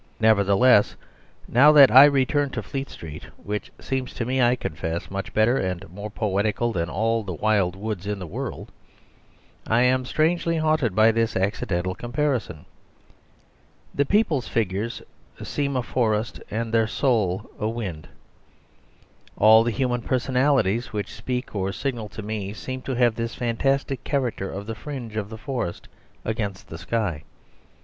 Nevertheless, 0.19 0.95
now 1.47 1.71
that 1.73 1.91
I 1.91 2.05
return 2.05 2.49
to 2.53 2.63
Fleet 2.63 2.89
Street 2.89 3.25
(which 3.37 3.71
seems 3.77 4.15
to 4.15 4.25
me, 4.25 4.41
I 4.41 4.55
confess, 4.55 5.11
much 5.11 5.31
better 5.31 5.57
and 5.57 5.87
more 5.91 6.09
poetical 6.09 6.71
than 6.73 6.89
all 6.89 7.21
the 7.21 7.35
wild 7.35 7.75
woods 7.75 8.07
in 8.07 8.17
the 8.17 8.25
world), 8.25 8.71
I 9.67 9.83
am 9.83 10.05
strangely 10.05 10.57
haunted 10.57 10.95
by 10.95 11.11
this 11.11 11.35
accidental 11.35 11.93
comparison. 11.93 12.65
The 13.93 14.07
people's 14.07 14.47
figures 14.47 15.03
seem 15.43 15.75
a 15.77 15.83
forest 15.83 16.39
and 16.49 16.73
their 16.73 16.87
soul 16.87 17.51
a 17.59 17.69
wind. 17.69 18.07
All 19.37 19.61
the 19.63 19.69
human 19.69 20.01
personalities 20.01 20.91
which 20.91 21.13
speak 21.13 21.55
or 21.55 21.71
signal 21.71 22.09
to 22.09 22.23
me 22.23 22.53
seem 22.53 22.81
to 22.89 22.95
have 22.95 23.13
this 23.13 23.35
fantastic 23.35 24.03
character 24.03 24.49
of 24.49 24.65
the 24.65 24.73
fringe 24.73 25.15
of 25.15 25.29
the 25.29 25.37
forest 25.37 25.87
against 26.25 26.69
the 26.69 26.79
sky. 26.79 27.21